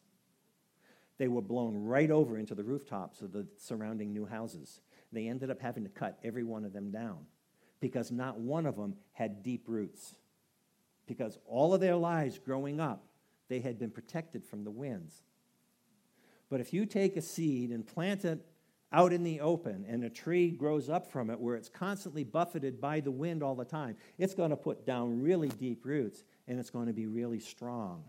[1.17, 4.82] They were blown right over into the rooftops of the surrounding new houses.
[5.12, 7.26] They ended up having to cut every one of them down
[7.80, 10.15] because not one of them had deep roots.
[11.06, 13.06] because all of their lives growing up,
[13.50, 15.24] they had been protected from the winds.
[16.50, 18.46] But if you take a seed and plant it
[18.93, 22.79] out in the open and a tree grows up from it where it's constantly buffeted
[22.79, 26.60] by the wind all the time, it's going to put down really deep roots and
[26.60, 28.03] it's going to be really strong.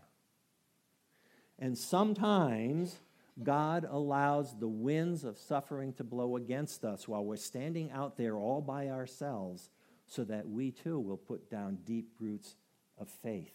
[1.59, 2.99] And sometimes
[3.42, 8.37] God allows the winds of suffering to blow against us while we're standing out there
[8.37, 9.70] all by ourselves
[10.07, 12.57] so that we too will put down deep roots
[12.99, 13.55] of faith.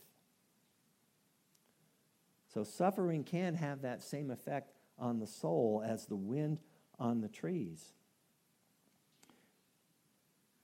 [2.54, 6.58] So, suffering can have that same effect on the soul as the wind
[7.00, 7.94] on the trees.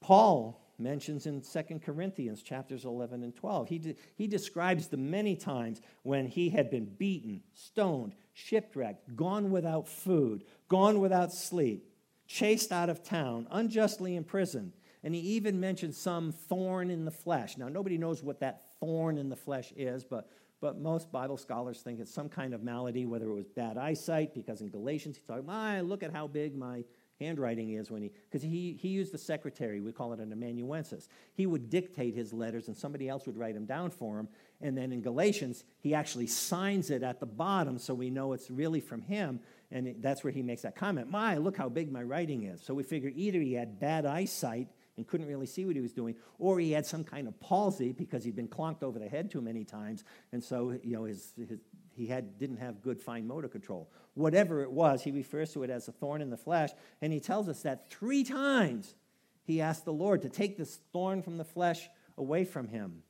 [0.02, 3.70] Paul mentions in 2 Corinthians chapters 11 and 12.
[3.70, 9.52] He, de- he describes the many times when he had been beaten, stoned, shipwrecked, gone
[9.52, 11.90] without food, gone without sleep,
[12.28, 14.74] chased out of town, unjustly imprisoned.
[15.04, 17.58] And he even mentions some thorn in the flesh.
[17.58, 20.30] Now, nobody knows what that thorn in the flesh is, but,
[20.62, 24.34] but most Bible scholars think it's some kind of malady, whether it was bad eyesight,
[24.34, 26.84] because in Galatians he talks, my, look at how big my
[27.20, 31.08] handwriting is when he, because he, he used the secretary, we call it an amanuensis.
[31.34, 34.28] He would dictate his letters and somebody else would write them down for him.
[34.62, 38.50] And then in Galatians, he actually signs it at the bottom so we know it's
[38.50, 39.40] really from him.
[39.72, 42.62] And that's where he makes that comment, my, look how big my writing is.
[42.62, 45.94] So we figure either he had bad eyesight and couldn't really see what he was
[45.94, 49.30] doing, or he had some kind of palsy because he'd been clonked over the head
[49.30, 51.60] too many times, and so you know his, his
[51.96, 53.90] he had, didn't have good fine motor control.
[54.16, 56.72] Whatever it was, he refers to it as a thorn in the flesh.
[57.02, 58.96] And he tells us that three times
[59.44, 63.04] he asked the Lord to take this thorn from the flesh away from him.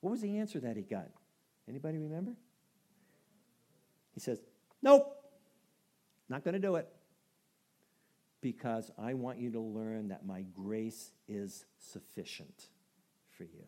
[0.00, 1.08] What was the answer that he got?
[1.68, 2.32] Anybody remember?
[4.14, 4.40] He says,
[4.82, 5.14] Nope,
[6.28, 6.88] not going to do it.
[8.42, 12.66] Because I want you to learn that my grace is sufficient
[13.30, 13.64] for you.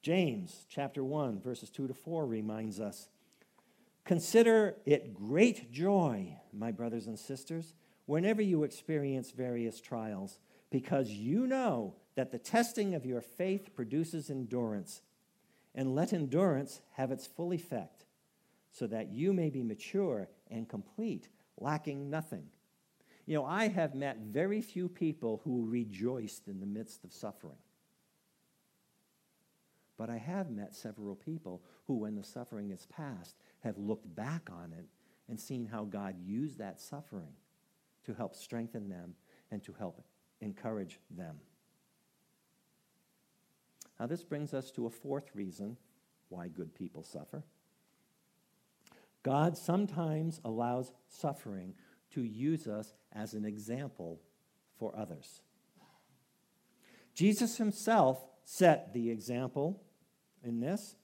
[0.00, 3.08] James chapter 1, verses 2 to 4 reminds us
[4.06, 7.74] Consider it great joy, my brothers and sisters,
[8.06, 10.38] whenever you experience various trials,
[10.70, 15.02] because you know that the testing of your faith produces endurance.
[15.74, 18.06] And let endurance have its full effect,
[18.72, 21.28] so that you may be mature and complete,
[21.60, 22.44] lacking nothing.
[23.26, 27.58] You know, I have met very few people who rejoiced in the midst of suffering.
[29.98, 34.48] But I have met several people who, when the suffering is past, have looked back
[34.50, 34.86] on it
[35.28, 37.34] and seen how God used that suffering
[38.04, 39.14] to help strengthen them
[39.50, 40.02] and to help
[40.40, 41.36] encourage them.
[43.98, 45.76] Now, this brings us to a fourth reason
[46.28, 47.42] why good people suffer.
[49.22, 51.74] God sometimes allows suffering
[52.12, 54.20] to use us as an example
[54.78, 55.42] for others.
[57.14, 59.82] Jesus himself set the example
[60.42, 60.94] in this.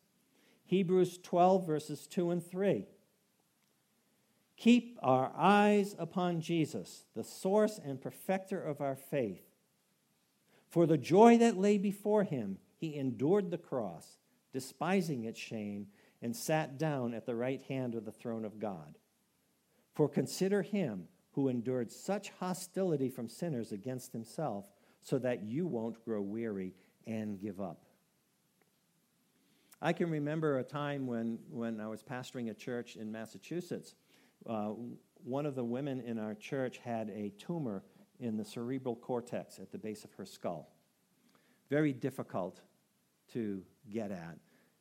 [0.65, 2.87] Hebrews 12, verses 2 and 3.
[4.57, 9.43] Keep our eyes upon Jesus, the source and perfecter of our faith.
[10.69, 14.19] For the joy that lay before him, he endured the cross,
[14.53, 15.89] despising its shame,
[16.25, 18.97] and sat down at the right hand of the throne of God.
[19.93, 24.65] For consider him who endured such hostility from sinners against himself,
[25.03, 26.73] so that you won't grow weary
[27.07, 27.85] and give up.
[29.83, 33.95] I can remember a time when, when I was pastoring a church in Massachusetts.
[34.49, 34.71] Uh,
[35.25, 37.83] one of the women in our church had a tumor
[38.19, 40.73] in the cerebral cortex at the base of her skull.
[41.69, 42.63] Very difficult
[43.35, 44.39] to get at.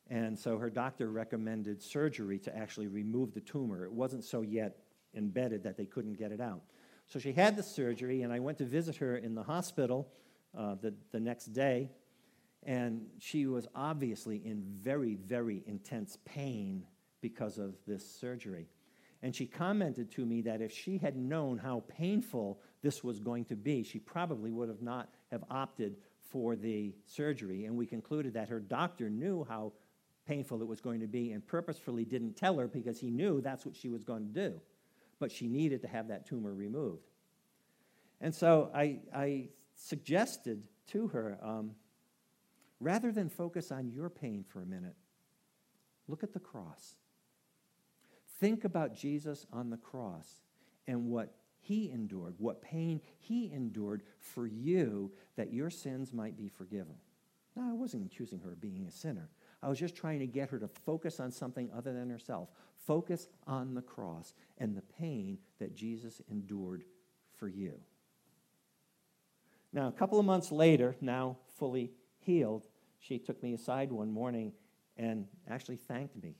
[0.09, 3.85] And so her doctor recommended surgery to actually remove the tumor.
[3.85, 4.77] It wasn't so yet
[5.15, 6.61] embedded that they couldn't get it out.
[7.07, 10.09] So she had the surgery, and I went to visit her in the hospital
[10.57, 11.89] uh, the, the next day
[12.65, 16.85] and she was obviously in very, very intense pain
[17.21, 18.67] because of this surgery.
[19.21, 23.45] And she commented to me that if she had known how painful this was going
[23.45, 25.95] to be, she probably would have not have opted
[26.29, 27.65] for the surgery.
[27.65, 29.73] And we concluded that her doctor knew how
[30.25, 33.65] painful it was going to be and purposefully didn't tell her because he knew that's
[33.65, 34.61] what she was going to do.
[35.19, 37.09] But she needed to have that tumor removed.
[38.21, 41.75] And so I, I suggested to her, um,
[42.83, 44.97] Rather than focus on your pain for a minute,
[46.09, 46.95] look at the cross.
[48.41, 50.41] Think about Jesus on the cross
[50.85, 56.49] and what he endured, what pain he endured for you that your sins might be
[56.49, 56.95] forgiven.
[57.55, 59.29] Now, I wasn't accusing her of being a sinner.
[59.63, 62.49] I was just trying to get her to focus on something other than herself.
[62.85, 66.83] Focus on the cross and the pain that Jesus endured
[67.37, 67.79] for you.
[69.71, 72.67] Now, a couple of months later, now fully healed,
[72.99, 74.51] she took me aside one morning
[74.97, 76.35] and actually thanked me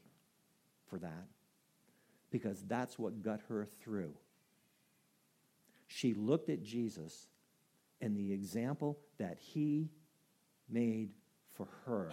[0.90, 1.28] for that
[2.30, 4.14] because that's what got her through.
[5.88, 7.28] She looked at Jesus
[8.02, 9.90] and the example that he
[10.70, 11.12] made
[11.54, 12.12] for her.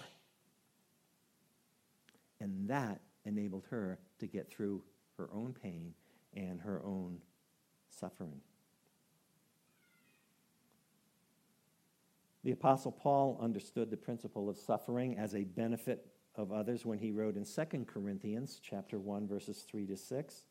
[2.40, 4.83] And that enabled her to get through
[5.18, 5.94] her own pain
[6.35, 7.18] and her own
[7.88, 8.40] suffering.
[12.42, 17.11] The Apostle Paul understood the principle of suffering as a benefit of others when he
[17.11, 20.44] wrote in 2 Corinthians chapter 1 verses 3 to 6.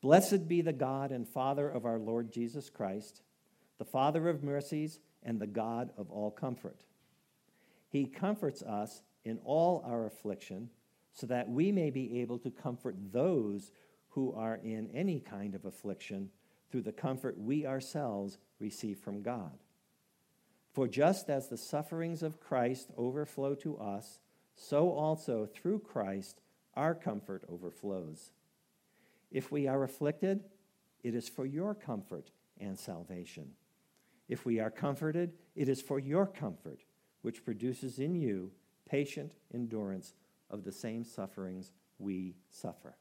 [0.00, 3.22] Blessed be the God and Father of our Lord Jesus Christ,
[3.78, 6.84] the Father of mercies and the God of all comfort.
[7.90, 10.70] He comforts us in all our affliction
[11.18, 13.72] so that we may be able to comfort those
[14.10, 16.30] who are in any kind of affliction
[16.70, 19.58] through the comfort we ourselves receive from God.
[20.72, 24.20] For just as the sufferings of Christ overflow to us,
[24.54, 26.40] so also through Christ
[26.74, 28.30] our comfort overflows.
[29.32, 30.44] If we are afflicted,
[31.02, 33.50] it is for your comfort and salvation.
[34.28, 36.84] If we are comforted, it is for your comfort,
[37.22, 38.52] which produces in you
[38.88, 40.14] patient endurance
[40.50, 42.96] of the same sufferings we suffer.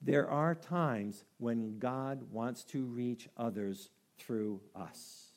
[0.00, 5.32] There are times when God wants to reach others through us.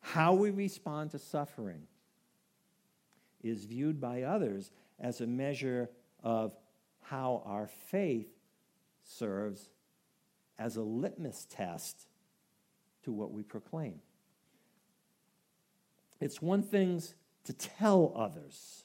[0.00, 1.82] How we respond to suffering
[3.42, 5.90] is viewed by others as a measure
[6.22, 6.54] of
[7.02, 8.28] how our faith
[9.02, 9.68] serves
[10.58, 12.06] as a litmus test
[13.02, 14.00] to what we proclaim.
[16.20, 17.02] It's one thing
[17.44, 18.84] to tell others,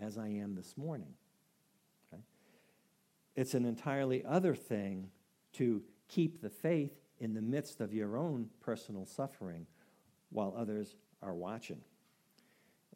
[0.00, 1.14] as I am this morning.
[2.12, 2.22] Okay?
[3.34, 5.10] It's an entirely other thing
[5.54, 9.66] to keep the faith in the midst of your own personal suffering
[10.30, 11.80] while others are watching.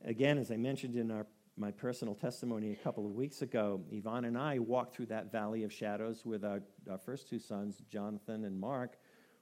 [0.05, 4.27] Again, as I mentioned in our, my personal testimony a couple of weeks ago, Yvonne
[4.27, 8.45] and I walked through that valley of shadows with our, our first two sons, Jonathan
[8.45, 8.99] and Mark,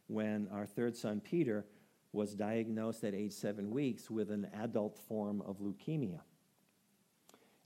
[0.07, 1.67] when our third son, Peter,
[2.13, 6.21] was diagnosed at age seven weeks with an adult form of leukemia.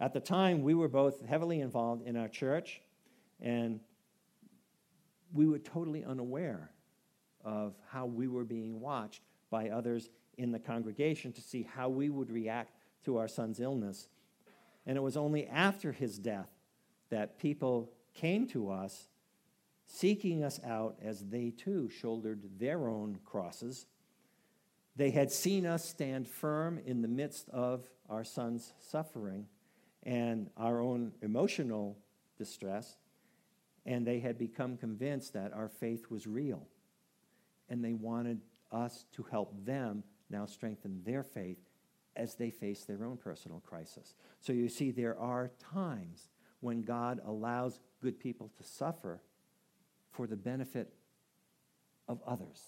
[0.00, 2.80] At the time, we were both heavily involved in our church,
[3.40, 3.80] and
[5.32, 6.70] we were totally unaware
[7.44, 12.08] of how we were being watched by others in the congregation to see how we
[12.08, 12.72] would react
[13.04, 14.08] to our son's illness.
[14.86, 16.50] And it was only after his death
[17.10, 19.08] that people came to us
[19.86, 23.86] seeking us out as they too shouldered their own crosses.
[24.96, 29.46] They had seen us stand firm in the midst of our son's suffering
[30.02, 31.98] and our own emotional
[32.36, 32.96] distress,
[33.86, 36.66] and they had become convinced that our faith was real.
[37.68, 38.40] And they wanted
[38.72, 41.58] us to help them now strengthen their faith
[42.16, 44.14] as they face their own personal crisis.
[44.40, 46.28] So you see, there are times
[46.60, 49.22] when God allows good people to suffer
[50.10, 50.92] for the benefit
[52.08, 52.60] of others.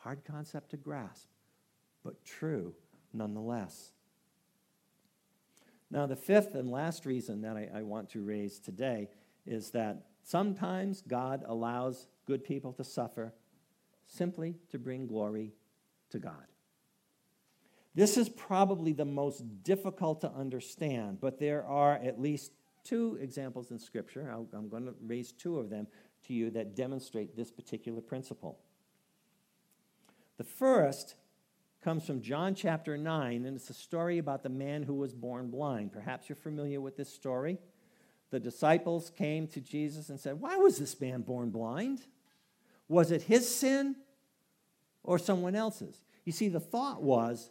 [0.00, 1.28] Hard concept to grasp,
[2.02, 2.74] but true
[3.12, 3.92] nonetheless.
[5.90, 9.08] Now, the fifth and last reason that I, I, want to raise today
[9.44, 13.34] is that sometimes God allows good people to suffer
[14.06, 15.52] simply to bring glory
[16.10, 16.46] to God.
[17.94, 22.52] This is probably the most difficult to understand, but there are at least
[22.84, 24.32] two examples in Scripture.
[24.32, 25.86] i am going to raise two of them
[26.26, 28.60] to you that demonstrate this particular principle.
[30.40, 31.16] The first
[31.84, 35.50] comes from John chapter 9, and it's a story about the man who was born
[35.50, 35.92] blind.
[35.92, 37.58] Perhaps you're familiar with this story.
[38.30, 42.06] The disciples came to Jesus and said, Why was this man born blind?
[42.88, 43.96] Was it his sin
[45.02, 46.00] or someone else's?
[46.24, 47.50] You see, the thought was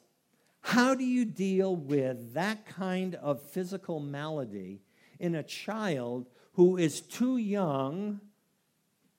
[0.61, 4.81] how do you deal with that kind of physical malady
[5.19, 8.19] in a child who is too young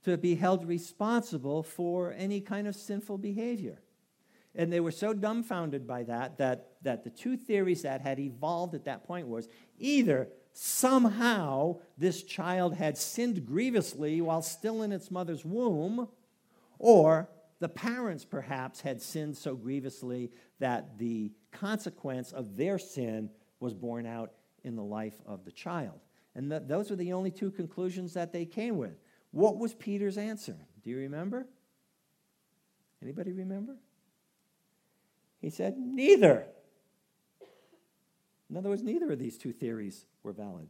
[0.05, 3.81] to be held responsible for any kind of sinful behavior?
[4.55, 8.75] And they were so dumbfounded by that that, that the two theories that had evolved
[8.75, 9.49] at that point was
[9.79, 16.09] either somehow this child had sinned grievously while still in its mother's womb,
[16.79, 17.29] or
[17.61, 24.07] the parents perhaps had sinned so grievously that the consequence of their sin was borne
[24.07, 24.33] out
[24.65, 26.01] in the life of the child.
[26.35, 28.99] And th- those were the only two conclusions that they came with.
[29.33, 30.57] What was Peter's answer?
[30.83, 31.47] Do you remember?
[33.03, 33.77] Anybody remember?
[35.41, 36.47] He said, neither.
[38.51, 40.69] In other words, neither of these two theories were valid.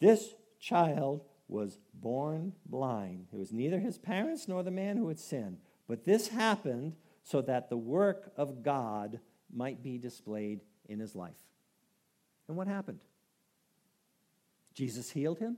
[0.00, 3.28] This child was born blind.
[3.32, 5.58] It was neither his parents nor the man who had sinned.
[5.86, 9.20] But this happened so that the work of God
[9.52, 11.32] might be displayed in his life.
[12.48, 13.00] And what happened?
[14.74, 15.56] Jesus healed him.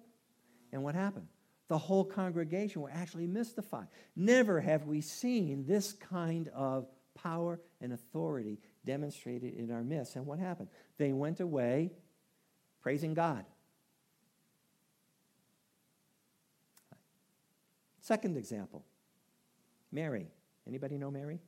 [0.73, 1.29] And what happened?
[1.69, 3.89] The whole congregation were actually mystified.
[4.15, 10.17] Never have we seen this kind of power and authority demonstrated in our midst.
[10.17, 10.69] And what happened?
[10.97, 11.91] They went away
[12.81, 13.45] praising God.
[18.01, 18.85] Second example
[19.91, 20.29] Mary.
[20.69, 21.41] Anybody know Mary?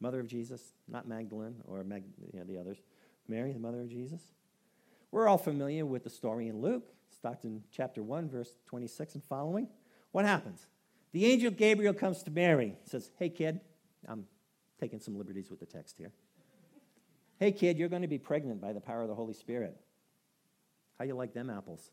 [0.00, 2.78] Mother of Jesus, not Magdalene or Mag, you know, the others.
[3.28, 4.22] Mary, the mother of Jesus.
[5.10, 6.88] We're all familiar with the story in Luke.
[7.10, 9.68] Starts in chapter 1, verse 26 and following.
[10.12, 10.66] What happens?
[11.12, 13.60] The angel Gabriel comes to Mary, says, Hey, kid,
[14.06, 14.26] I'm
[14.78, 16.12] taking some liberties with the text here.
[17.38, 19.76] Hey, kid, you're going to be pregnant by the power of the Holy Spirit.
[20.98, 21.90] How you like them apples?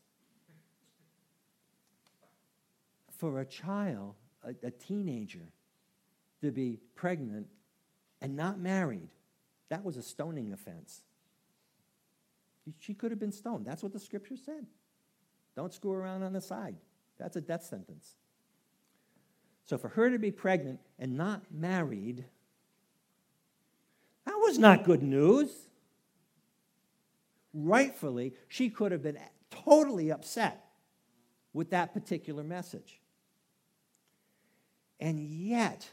[3.16, 4.14] For a child,
[4.44, 5.48] a, a teenager,
[6.42, 7.46] to be pregnant
[8.20, 9.08] and not married,
[9.70, 11.02] that was a stoning offense.
[12.78, 13.64] She could have been stoned.
[13.66, 14.66] That's what the scripture said.
[15.58, 16.76] Don't screw around on the side.
[17.18, 18.14] That's a death sentence.
[19.64, 22.24] So for her to be pregnant and not married,
[24.24, 25.50] that was not good news.
[27.52, 29.18] Rightfully, she could have been
[29.50, 30.64] totally upset
[31.52, 33.00] with that particular message.
[35.00, 35.88] And yet,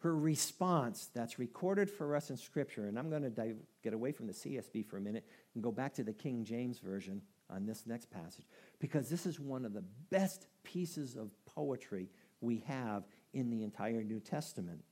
[0.00, 3.54] her response that's recorded for us in Scripture, and I'm going to
[3.84, 5.24] get away from the CSB for a minute
[5.54, 8.46] and go back to the King James Version on this next passage,
[8.78, 12.08] because this is one of the best pieces of poetry
[12.40, 14.82] we have in the entire New Testament.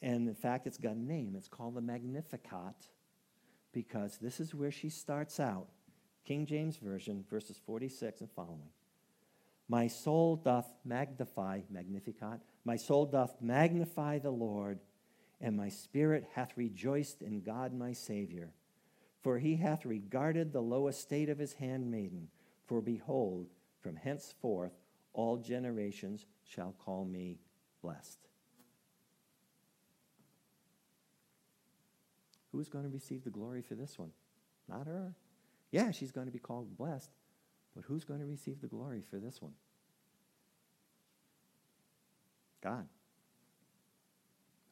[0.00, 1.34] And in fact, it's got a name.
[1.36, 2.88] It's called the Magnificat,
[3.72, 5.68] because this is where she starts out.
[6.24, 8.70] King James Version, verses 46 and following.
[9.68, 14.80] My soul doth magnify, Magnificat, my soul doth magnify the Lord,
[15.40, 18.52] and my spirit hath rejoiced in God my Savior.
[19.22, 22.28] For he hath regarded the low estate of his handmaiden.
[22.66, 23.46] For behold,
[23.80, 24.72] from henceforth
[25.12, 27.38] all generations shall call me
[27.82, 28.18] blessed.
[32.50, 34.10] Who's going to receive the glory for this one?
[34.68, 35.14] Not her.
[35.70, 37.10] Yeah, she's going to be called blessed,
[37.74, 39.52] but who's going to receive the glory for this one?
[42.62, 42.86] God.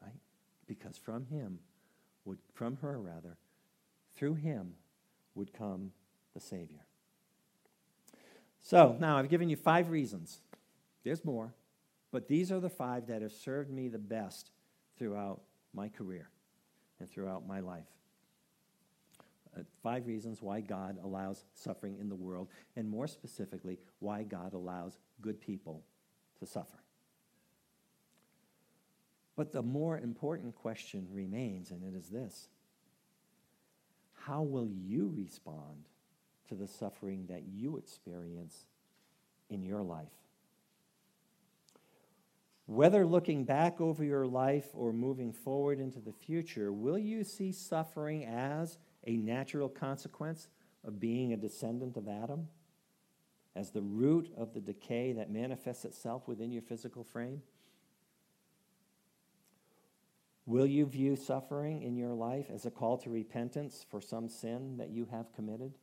[0.03, 0.21] Right?
[0.67, 1.59] Because from him
[2.25, 3.37] would from her rather,
[4.21, 4.75] through him
[5.35, 5.93] would come
[6.35, 6.85] the Savior.
[8.61, 10.41] So now I've given you five reasons.
[11.05, 11.55] There's more,
[12.13, 14.51] but these are the five that have served me the best
[14.99, 15.41] throughout
[15.73, 16.29] my career
[16.99, 17.87] and throughout my life.
[19.59, 24.53] Uh, five reasons why God allows suffering in the world, and more specifically, why God
[24.53, 25.83] allows good people
[26.41, 26.85] to suffer.
[29.35, 32.49] But the more important question remains, and it is this
[34.27, 35.89] How will you respond
[36.49, 38.67] to the suffering that you experience
[39.49, 40.09] in your life?
[42.67, 47.51] Whether looking back over your life or moving forward into the future, will you see
[47.51, 50.49] suffering as a natural consequence
[50.85, 52.49] of being a descendant of Adam?
[53.57, 57.43] As the root of the decay that manifests itself within your physical frame?
[60.47, 64.77] Will you view suffering in your life as a call to repentance for some sin
[64.79, 65.75] that you have committed?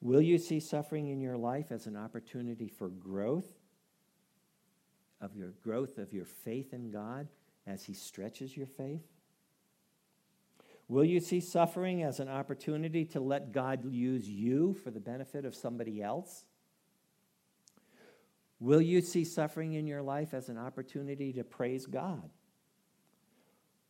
[0.00, 3.48] Will you see suffering in your life as an opportunity for growth
[5.20, 7.28] of your growth of your faith in God
[7.66, 9.02] as he stretches your faith?
[10.88, 15.44] Will you see suffering as an opportunity to let God use you for the benefit
[15.44, 16.44] of somebody else?
[18.58, 22.30] Will you see suffering in your life as an opportunity to praise God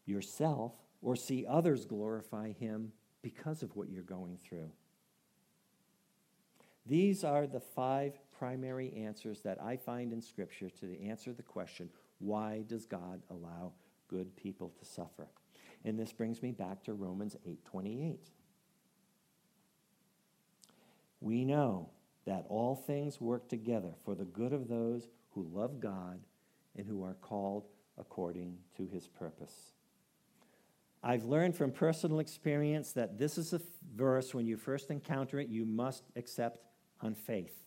[0.05, 2.93] yourself or see others glorify Him
[3.23, 4.71] because of what you're going through?
[6.85, 11.91] These are the five primary answers that I find in Scripture to answer the question
[12.19, 13.73] why does God allow
[14.09, 15.29] good people to suffer?
[15.85, 18.31] And this brings me back to Romans 8:28.
[21.21, 21.91] We know
[22.27, 26.21] that all things work together for the good of those who love God
[26.77, 27.67] and who are called
[27.99, 29.73] according to his purpose.
[31.03, 33.61] I've learned from personal experience that this is a
[33.95, 36.59] verse, when you first encounter it, you must accept
[37.01, 37.65] on faith.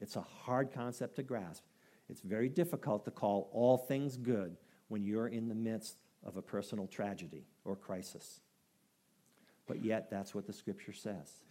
[0.00, 1.62] It's a hard concept to grasp.
[2.08, 4.56] It's very difficult to call all things good
[4.88, 8.40] when you're in the midst of a personal tragedy or crisis.
[9.66, 11.42] But yet, that's what the scripture says.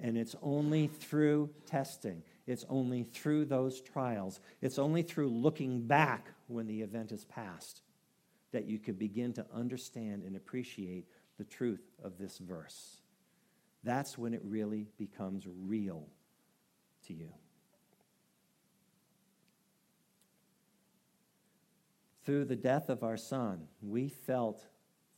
[0.00, 6.28] And it's only through testing It's only through those trials, it's only through looking back
[6.48, 7.82] when the event is past
[8.50, 11.06] that you can begin to understand and appreciate
[11.38, 13.00] the truth of this verse.
[13.84, 16.06] That's when it really becomes real
[17.06, 17.30] to you.
[22.24, 24.64] Through the death of our son, we felt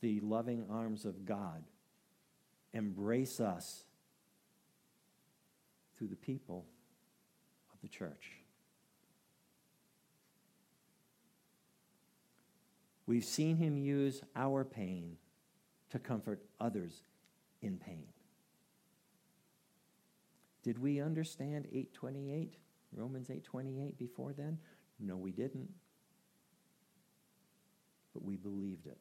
[0.01, 1.63] the loving arms of God
[2.73, 3.84] embrace us
[6.05, 6.65] through the people
[7.73, 8.41] of the church.
[13.07, 15.17] We've seen him use our pain
[15.89, 17.01] to comfort others
[17.61, 18.05] in pain.
[20.63, 22.55] Did we understand 828,
[22.93, 24.59] Romans 828 before then?
[24.99, 25.69] No, we didn't.
[28.13, 28.97] But we believed it.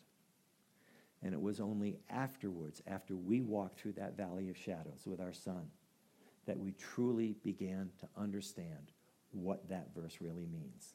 [1.23, 5.33] And it was only afterwards, after we walked through that valley of shadows with our
[5.33, 5.69] son,
[6.47, 8.93] that we truly began to understand
[9.33, 10.95] what that verse really means.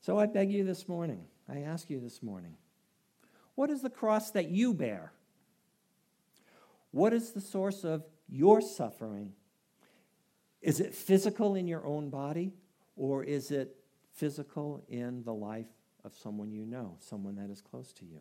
[0.00, 2.56] So I beg you this morning, I ask you this morning,
[3.54, 5.12] what is the cross that you bear?
[6.90, 9.32] What is the source of your suffering?
[10.60, 12.52] Is it physical in your own body,
[12.96, 13.76] or is it
[14.12, 15.66] physical in the life
[16.04, 18.20] of someone you know, someone that is close to you?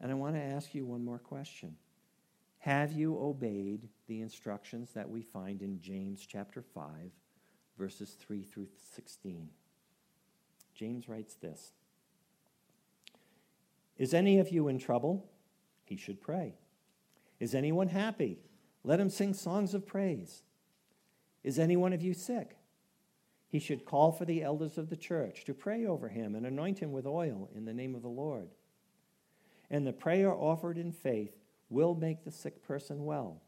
[0.00, 1.76] And I want to ask you one more question.
[2.62, 7.10] Have you obeyed the instructions that we find in James chapter 5,
[7.76, 9.48] verses 3 through 16?
[10.72, 11.72] James writes this
[13.98, 15.28] Is any of you in trouble?
[15.82, 16.54] He should pray.
[17.40, 18.38] Is anyone happy?
[18.84, 20.44] Let him sing songs of praise.
[21.42, 22.56] Is any one of you sick?
[23.48, 26.78] He should call for the elders of the church to pray over him and anoint
[26.78, 28.50] him with oil in the name of the Lord.
[29.68, 31.41] And the prayer offered in faith
[31.72, 33.42] will make the sick person well.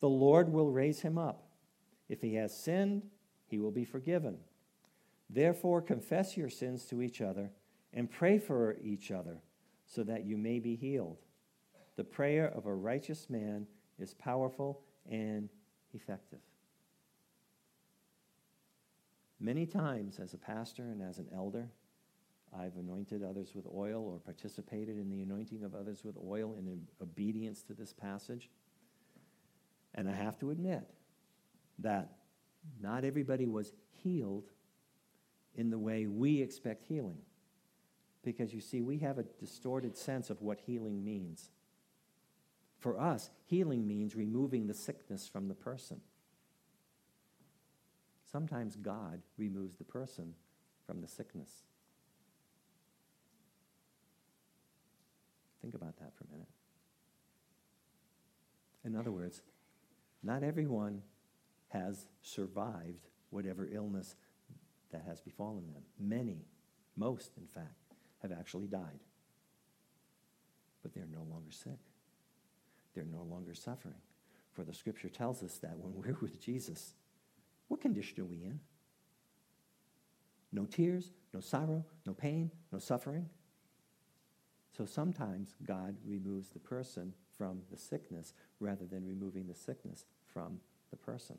[0.00, 1.48] The Lord will raise him up.
[2.08, 3.02] If he has sinned,
[3.46, 4.38] he will be forgiven.
[5.28, 7.50] Therefore, confess your sins to each other
[7.92, 9.38] and pray for each other
[9.86, 11.18] so that you may be healed.
[11.96, 13.66] The prayer of a righteous man
[13.98, 15.48] is powerful and
[15.92, 16.40] effective.
[19.40, 21.68] Many times, as a pastor and as an elder,
[22.58, 26.82] I've anointed others with oil or participated in the anointing of others with oil in
[27.02, 28.48] obedience to this passage.
[29.94, 30.88] And I have to admit
[31.80, 32.12] that
[32.80, 34.44] not everybody was healed
[35.56, 37.18] in the way we expect healing.
[38.22, 41.50] Because you see, we have a distorted sense of what healing means.
[42.78, 46.00] For us, healing means removing the sickness from the person.
[48.30, 50.34] Sometimes God removes the person
[50.86, 51.64] from the sickness.
[55.64, 56.48] Think about that for a minute.
[58.84, 59.40] In other words,
[60.22, 61.00] not everyone
[61.68, 64.14] has survived whatever illness
[64.92, 65.82] that has befallen them.
[65.98, 66.44] Many,
[66.96, 67.80] most in fact,
[68.20, 69.00] have actually died.
[70.82, 71.80] But they're no longer sick.
[72.94, 74.02] They're no longer suffering.
[74.52, 76.92] For the scripture tells us that when we're with Jesus,
[77.68, 78.60] what condition are we in?
[80.52, 83.30] No tears, no sorrow, no pain, no suffering.
[84.76, 90.58] So sometimes God removes the person from the sickness rather than removing the sickness from
[90.90, 91.38] the person.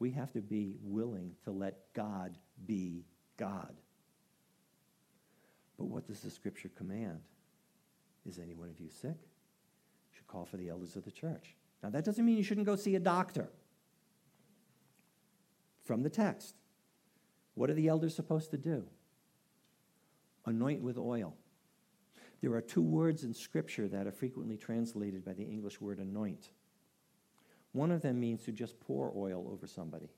[0.00, 3.04] We have to be willing to let God be
[3.36, 3.74] God.
[5.78, 7.20] But what does the scripture command?
[8.26, 9.10] Is any one of you sick?
[9.10, 11.54] You should call for the elders of the church.
[11.82, 13.48] Now, that doesn't mean you shouldn't go see a doctor.
[15.84, 16.54] From the text,
[17.54, 18.84] what are the elders supposed to do?
[20.46, 21.36] Anoint with oil.
[22.44, 26.50] There are two words in Scripture that are frequently translated by the English word anoint.
[27.72, 30.10] One of them means to just pour oil over somebody.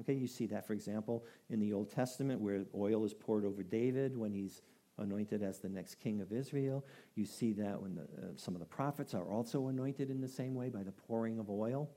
[0.00, 3.62] Okay, you see that, for example, in the Old Testament where oil is poured over
[3.62, 4.62] David when he's
[4.98, 6.84] anointed as the next king of Israel.
[7.14, 10.26] You see that when the, uh, some of the prophets are also anointed in the
[10.26, 11.88] same way by the pouring of oil.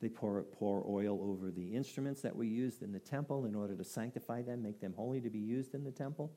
[0.00, 3.76] They pour, pour oil over the instruments that were used in the temple in order
[3.76, 6.32] to sanctify them, make them holy to be used in the temple.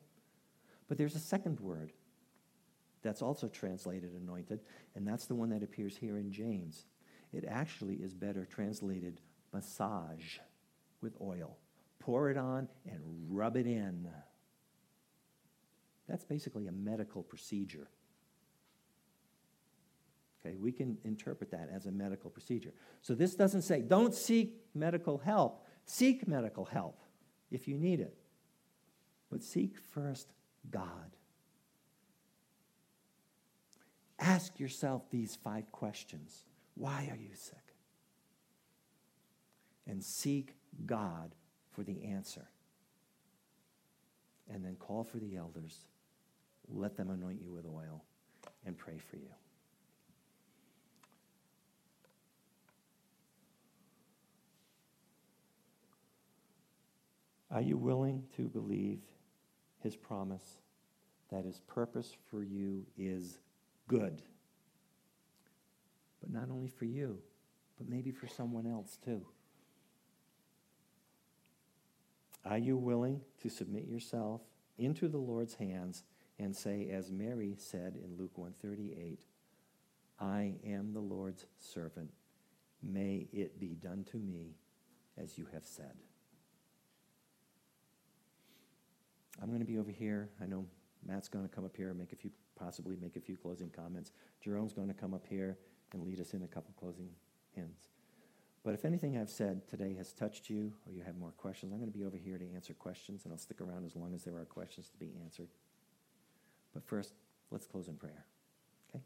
[0.88, 1.94] But there's a second word
[3.02, 4.62] that's also translated anointed,
[4.96, 6.86] and that's the one that appears here in James
[7.34, 9.20] it actually is better translated
[9.54, 10.38] massage
[11.02, 11.58] with oil.
[12.00, 14.08] Pour it on and rub it in.
[16.08, 17.90] That's basically a medical procedure.
[20.40, 22.74] Okay, we can interpret that as a medical procedure.
[23.02, 25.66] So this doesn't say don't seek medical help.
[25.86, 27.02] Seek medical help
[27.52, 28.18] if you need it.
[29.30, 30.32] But seek first
[30.72, 31.16] God.
[34.20, 36.44] Ask yourself these five questions
[36.76, 37.68] why are you sick?
[39.88, 40.54] and seek
[40.86, 41.34] God
[41.72, 42.48] for the answer.
[44.50, 45.80] And then call for the elders,
[46.70, 48.04] let them anoint you with oil,
[48.66, 49.30] and pray for you.
[57.50, 59.00] Are you willing to believe
[59.80, 60.60] his promise
[61.32, 63.40] that his purpose for you is
[63.88, 64.22] good?
[66.22, 67.20] But not only for you,
[67.78, 69.26] but maybe for someone else too.
[72.46, 74.42] Are you willing to submit yourself
[74.78, 76.04] into the Lord's hands
[76.40, 79.26] and say, as Mary said in Luke 138,
[80.20, 82.12] I am the Lord's servant.
[82.82, 84.56] May it be done to me
[85.18, 85.96] as you have said.
[89.42, 90.30] I'm going to be over here.
[90.42, 90.66] I know
[91.06, 93.70] Matt's going to come up here and make a few, possibly make a few closing
[93.70, 94.12] comments.
[94.44, 95.58] Jerome's going to come up here
[95.94, 97.10] and lead us in a couple closing
[97.56, 97.90] hymns.
[98.64, 101.80] But if anything I've said today has touched you or you have more questions, I'm
[101.80, 104.24] going to be over here to answer questions, and I'll stick around as long as
[104.24, 105.48] there are questions to be answered.
[106.74, 107.14] But first,
[107.50, 108.26] let's close in prayer.
[108.90, 109.04] Okay?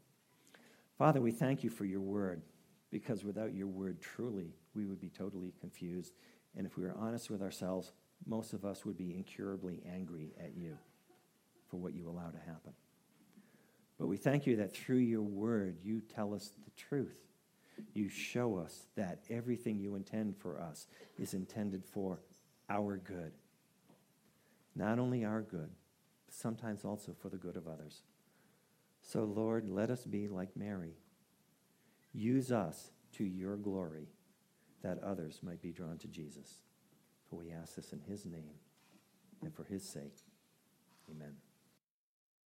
[0.98, 2.42] Father, we thank you for your word,
[2.90, 6.14] because without your word, truly, we would be totally confused.
[6.56, 7.92] And if we were honest with ourselves,
[8.26, 10.76] most of us would be incurably angry at you
[11.70, 12.72] for what you allow to happen.
[13.98, 17.18] But we thank you that through your word, you tell us the truth.
[17.94, 20.86] You show us that everything you intend for us
[21.18, 22.20] is intended for
[22.68, 23.32] our good.
[24.74, 25.70] Not only our good,
[26.26, 28.02] but sometimes also for the good of others.
[29.02, 30.94] So, Lord, let us be like Mary.
[32.12, 34.08] Use us to your glory
[34.82, 36.60] that others might be drawn to Jesus.
[37.32, 38.60] For we ask this in his name
[39.40, 40.18] and for his sake.
[41.10, 41.32] Amen.